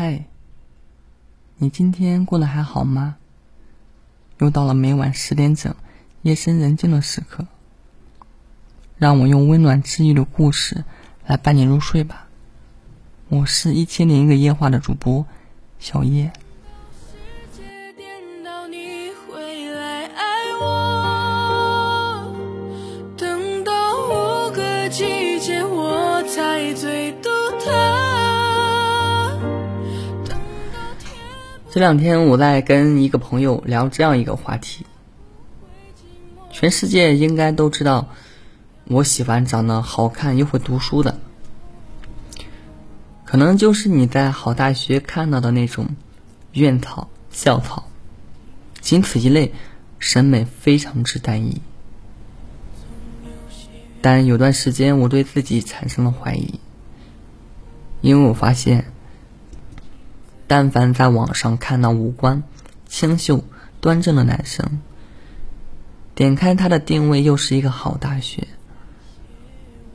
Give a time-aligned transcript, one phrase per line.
[0.00, 0.26] 嗨，
[1.56, 3.16] 你今天过得还好吗？
[4.38, 5.74] 又到了每晚十点整，
[6.22, 7.48] 夜深人静的时刻，
[8.96, 10.84] 让我用温暖治愈的故事
[11.26, 12.28] 来伴你入睡吧。
[13.28, 15.26] 我是一千零一个夜话的主播
[15.80, 16.32] 小叶。
[31.78, 34.84] 这两天我在跟一个朋友聊这样一个话题，
[36.50, 38.08] 全世界应该都知道，
[38.86, 41.20] 我喜欢长得好看又会读书的，
[43.24, 45.86] 可能就是你在好大学看到的那种
[46.50, 47.84] 院草、校草，
[48.80, 49.52] 仅此一类，
[50.00, 51.62] 审美非常之单一。
[54.02, 56.58] 但有段时间我对自己产生了怀疑，
[58.00, 58.86] 因为我发现。
[60.48, 62.42] 但凡在网上看到五官
[62.88, 63.44] 清秀
[63.80, 64.80] 端正的男生，
[66.14, 68.48] 点开他的定位又是一个好大学，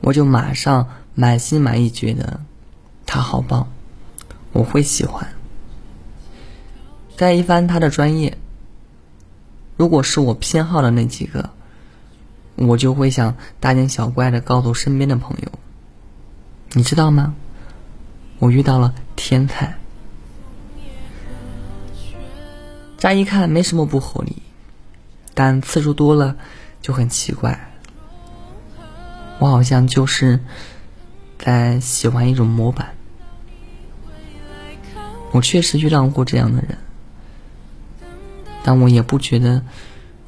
[0.00, 2.40] 我就马上满心满意觉得
[3.04, 3.68] 他好棒，
[4.52, 5.28] 我会喜欢。
[7.16, 8.38] 再一翻他的专业，
[9.76, 11.50] 如果是我偏好的那几个，
[12.54, 15.48] 我就会想大惊小怪的告诉身边的朋友，
[16.74, 17.34] 你知道吗？
[18.38, 19.76] 我遇到了天才。
[23.04, 24.40] 乍一看没什么不合理，
[25.34, 26.38] 但次数多了
[26.80, 27.70] 就很奇怪。
[29.38, 30.40] 我好像就是
[31.38, 32.94] 在喜欢一种模板。
[35.32, 36.78] 我确实遇到过这样的人，
[38.62, 39.62] 但我也不觉得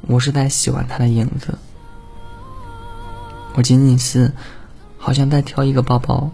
[0.03, 1.57] 我是在喜欢他的影子。
[3.55, 4.35] 我仅仅是
[4.99, 6.31] 好像在挑一个包包，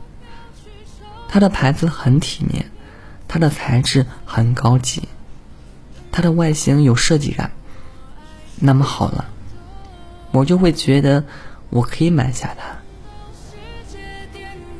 [1.28, 2.68] 它的牌子很体面，
[3.28, 5.06] 它的材质很高级。
[6.12, 7.50] 它的外形有设计感，
[8.60, 9.24] 那么好了，
[10.30, 11.24] 我就会觉得
[11.70, 12.76] 我可以买下它。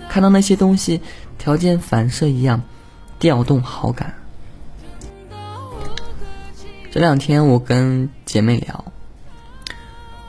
[0.09, 1.00] 看到那些东西，
[1.38, 2.62] 条件反射一样
[3.19, 4.14] 调动好感。
[6.90, 8.85] 这两天我跟姐妹聊，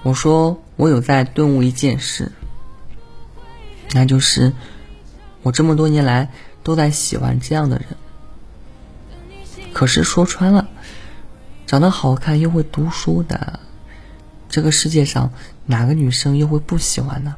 [0.04, 2.32] 我说我有在顿悟一件事，
[3.92, 4.54] 那就是
[5.42, 6.30] 我这么多年来
[6.64, 7.88] 都在喜欢这样的人，
[9.74, 10.70] 可是说穿了。
[11.66, 13.60] 长得好看又会读书的，
[14.48, 15.32] 这个世界上
[15.66, 17.36] 哪个女生又会不喜欢呢？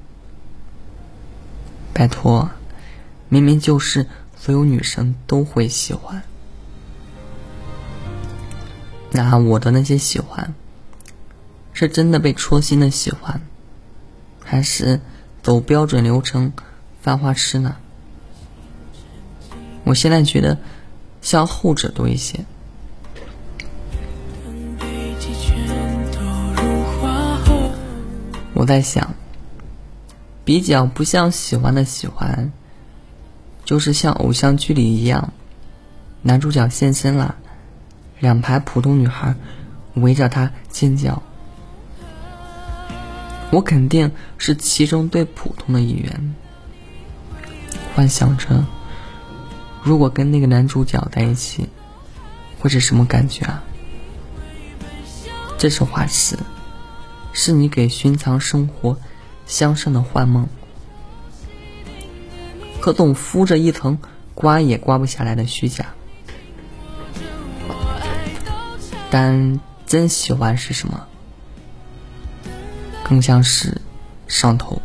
[1.94, 2.50] 拜托，
[3.30, 4.06] 明明就是
[4.36, 6.22] 所有女生都会喜欢。
[9.12, 10.54] 那我的那些喜欢，
[11.72, 13.40] 是真的被戳心的喜欢，
[14.44, 15.00] 还是
[15.42, 16.52] 走标准流程
[17.00, 17.78] 犯花痴呢？
[19.86, 20.58] 我现在觉得
[21.26, 22.46] 像后者多一些。
[28.54, 29.16] 我在想，
[30.44, 32.52] 比较不像喜欢的喜欢，
[33.66, 35.34] 就是像偶像剧里一样，
[36.22, 37.36] 男主角现身了，
[38.20, 39.34] 两排普通女孩
[39.96, 41.24] 围着他尖叫，
[43.52, 46.36] 我肯定是其中最普通的一员，
[47.96, 48.64] 幻想着，
[49.86, 51.70] 如果跟那个男主角在一起，
[52.60, 53.64] 会是什么感觉啊？
[55.60, 56.36] 这是花痴。
[57.38, 58.98] 是你给寻常生活
[59.46, 60.48] 镶上的幻梦，
[62.80, 64.00] 可总敷着一层
[64.34, 65.86] 刮也刮不下来的虚假。
[69.12, 71.06] 但真喜欢是什么？
[73.04, 73.82] 更像是
[74.28, 74.82] 上头。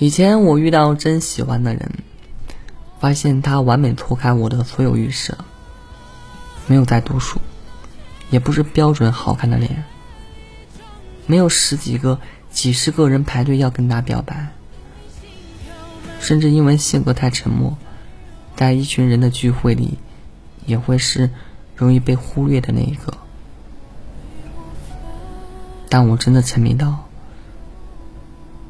[0.00, 1.92] 以前我遇到真喜欢的人，
[2.98, 5.36] 发现他完美脱开我的所有预设，
[6.66, 7.38] 没有在读书。
[8.30, 9.84] 也不是标准好看的脸，
[11.26, 12.18] 没有十几个、
[12.50, 14.48] 几十个人排队要跟他表白，
[16.18, 17.76] 甚至因为性格太沉默，
[18.56, 19.98] 在一群人的聚会里，
[20.64, 21.28] 也会是
[21.76, 23.12] 容易被忽略的那一个。
[25.90, 27.09] 但我真的沉迷到，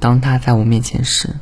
[0.01, 1.37] 当他在我面前时，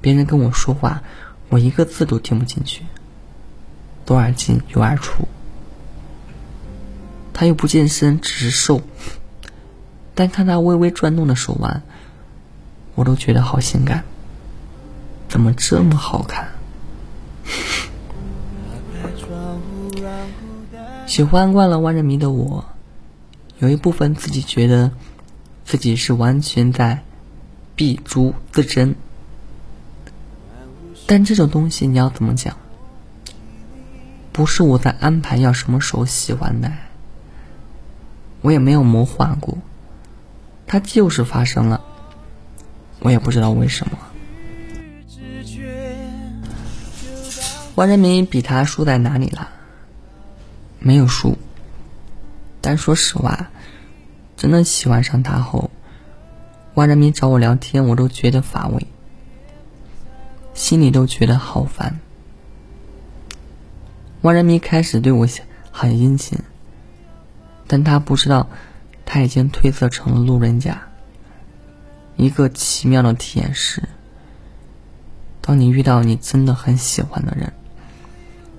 [0.00, 1.02] 别人跟我说话，
[1.50, 2.82] 我一个字都听不进去，
[4.06, 5.28] 左耳进右耳出。
[7.34, 8.80] 他又不健身，只是瘦，
[10.14, 11.82] 但看他微微转动的手腕，
[12.94, 14.02] 我都觉得好性感。
[15.28, 16.48] 怎么这么好看？
[21.06, 22.64] 喜欢惯了万人迷的我，
[23.58, 24.90] 有一部分自己觉得
[25.64, 27.02] 自己是完全在
[27.78, 28.96] 必诛自珍，
[31.06, 32.56] 但这种东西你要怎么讲？
[34.32, 36.72] 不是我在安排要什么时候喜欢的，
[38.40, 39.58] 我也没有谋划过，
[40.66, 41.80] 它就是发生了，
[42.98, 43.96] 我也不知道为什么。
[47.76, 49.50] 万人迷比他输在哪里了？
[50.80, 51.38] 没有输，
[52.60, 53.50] 但说实话，
[54.36, 55.70] 真的喜欢上他后，
[56.78, 58.86] 万人迷找我聊天，我都觉得乏味，
[60.54, 61.98] 心里都觉得好烦。
[64.20, 65.26] 万人迷开始对我
[65.72, 66.38] 很殷勤，
[67.66, 68.48] 但他不知道，
[69.04, 70.80] 他已经褪色成了路人甲。
[72.14, 73.82] 一个奇妙的体验是，
[75.40, 77.52] 当你遇到你真的很喜欢的人，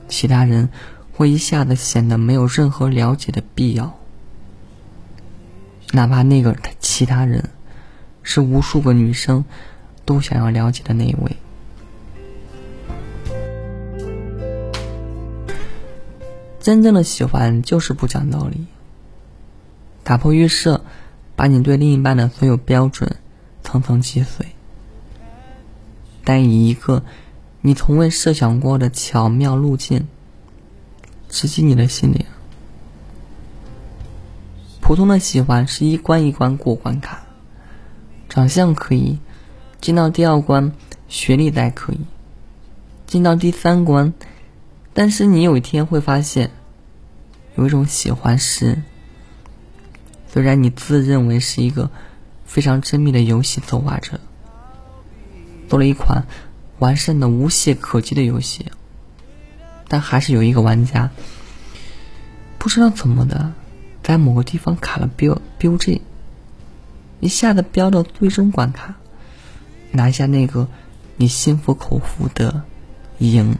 [0.09, 0.67] 其他人。
[1.13, 3.97] 会一下子显得没有任何了解的必要，
[5.91, 7.49] 哪怕那个其他人
[8.23, 9.45] 是无数个女生
[10.05, 11.35] 都想要了解的那一位。
[16.59, 18.67] 真正的喜欢就是不讲道理，
[20.03, 20.81] 打破预设，
[21.35, 23.15] 把你对另一半的所有标准
[23.63, 24.45] 层层击碎，
[26.23, 27.03] 但以一个
[27.61, 30.07] 你从未设想过的巧妙路径。
[31.31, 32.25] 直击你的心灵。
[34.81, 37.21] 普通的喜欢是一关一关过关卡，
[38.39, 39.19] 长相可以，
[39.81, 40.71] 进到第二关，
[41.09, 41.99] 学历再可以，
[43.05, 44.13] 进到第三关，
[44.93, 46.49] 但是你有一天会发现，
[47.57, 48.81] 有一种喜欢是，
[50.31, 51.91] 虽然你自认为是一个
[52.45, 54.17] 非常珍密的游戏策划者，
[55.67, 56.25] 做了一款
[56.77, 58.67] 完善的无懈可击的游戏。
[59.89, 61.09] 但还是有一个玩家，
[62.57, 63.51] 不知道怎么的，
[64.01, 65.37] 在某个地方卡了 bug
[67.19, 68.95] 一下子飙到最终关卡，
[69.91, 70.67] 拿下那个
[71.17, 72.63] 你心服口服的
[73.19, 73.55] 赢。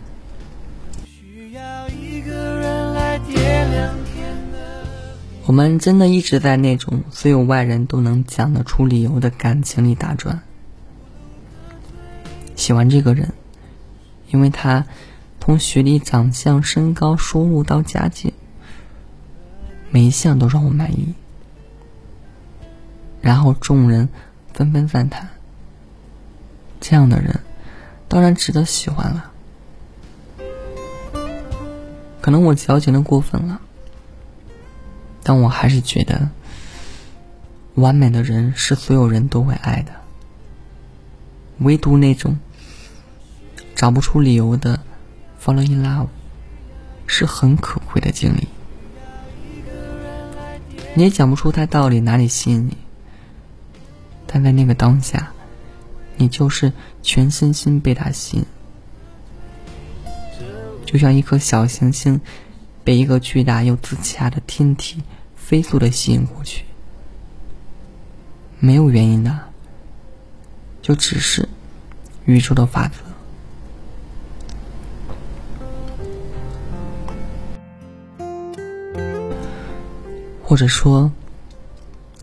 [5.45, 10.41] 我们真的一直在那种所有外人都能讲得出理由的感情里打转，
[12.55, 13.33] 喜欢这个人，
[14.31, 14.85] 因为他。
[15.41, 18.31] 从学历、长相、身高、收入到家境，
[19.89, 21.15] 每一项都让我满意。
[23.21, 24.09] 然后众人
[24.53, 25.29] 纷纷赞叹
[26.79, 27.39] ：“这样的人，
[28.07, 29.31] 当然值得喜欢了。”
[32.21, 33.61] 可能我矫情的过分了，
[35.23, 36.29] 但我还是觉得，
[37.75, 39.91] 完美的人是所有人都会爱的，
[41.59, 42.37] 唯独那种
[43.75, 44.79] 找不出理由的。
[45.41, 46.07] Fall in love
[47.07, 48.49] 是很可贵的经历，
[50.95, 52.75] 你也讲不出他到底哪里吸引你，
[54.31, 55.31] 但在那个当下，
[56.15, 56.71] 你就是
[57.01, 58.45] 全身心被他吸引，
[60.85, 62.21] 就像一颗小行星
[62.83, 65.01] 被一个巨大又自洽的天体
[65.35, 66.63] 飞速的吸引过去，
[68.59, 69.35] 没有原因的，
[70.83, 71.49] 就只是
[72.25, 72.99] 宇宙的法则。
[80.43, 81.11] 或者说，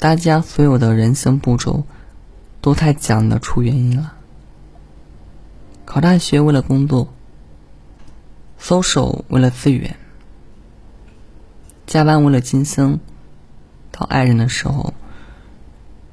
[0.01, 1.85] 大家所有的人生步骤
[2.67, 4.15] 都太讲得出原因了。
[5.85, 7.15] 考大学为了工作，
[8.59, 9.97] 搜手为了资源，
[11.87, 12.99] 加班为了晋升，
[13.93, 14.95] 到爱人的时候，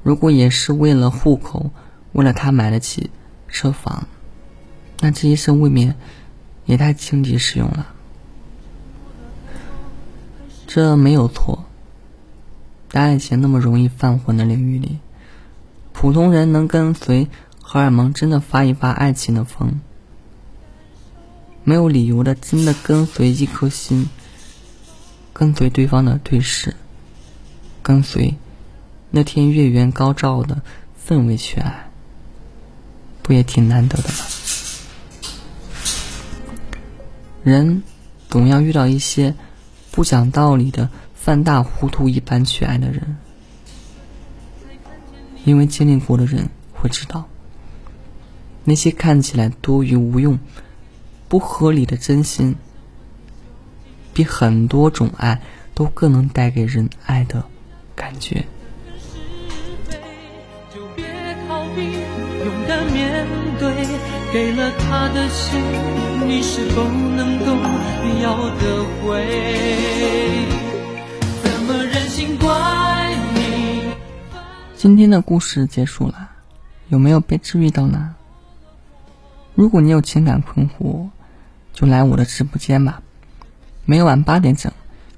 [0.04, 1.72] 如果也是为了户口，
[2.12, 3.10] 为了他买得起
[3.48, 4.06] 车房，
[5.00, 5.96] 那这一生未免
[6.66, 7.88] 也太经济实用了。
[10.68, 11.64] 这没有错。
[12.90, 15.00] 在爱情那么容易犯浑的领域里，
[15.94, 17.26] 普通人能跟随
[17.62, 19.80] 荷尔蒙真的发一发爱情的疯，
[21.62, 24.10] 没有理由的真的跟随一颗心，
[25.32, 26.76] 跟随对方的对视，
[27.82, 28.34] 跟随
[29.10, 30.60] 那天月圆高照的
[31.08, 31.88] 氛围去爱，
[33.22, 34.16] 不也挺难得的吗？
[37.42, 37.82] 人
[38.28, 39.34] 总要遇到一些
[39.90, 40.90] 不讲道理的。
[41.14, 43.16] 犯大糊涂一般去爱的人，
[45.44, 47.24] 因为经历过的人会知道，
[48.64, 50.38] 那些看起来多余无用、
[51.28, 52.56] 不合理的真心，
[54.12, 55.42] 比很多种爱
[55.74, 57.44] 都更能带给人爱的
[57.94, 58.44] 感觉。
[64.32, 65.60] 给了他的心，
[66.26, 67.54] 你是否能够
[68.20, 70.63] 要得回？
[74.84, 76.28] 今天的故事结束了，
[76.88, 78.16] 有没有被治愈到呢？
[79.54, 81.08] 如果你有情感困惑，
[81.72, 83.00] 就来我的直播间吧。
[83.86, 84.70] 每晚八点整，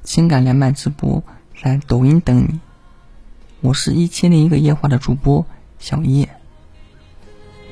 [0.05, 1.25] 情感连麦直播
[1.61, 2.61] 在抖音等你。
[3.61, 5.45] 我是一千零一个夜话的主播
[5.81, 6.29] 小叶，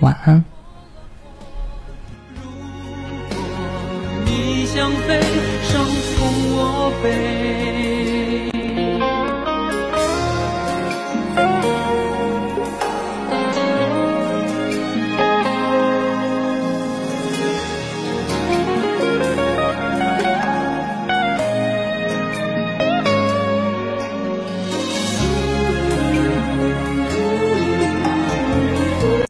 [0.00, 0.44] 晚安。